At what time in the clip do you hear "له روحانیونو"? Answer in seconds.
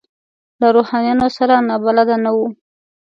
0.59-1.27